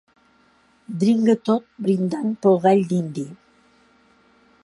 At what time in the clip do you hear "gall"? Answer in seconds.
2.65-2.83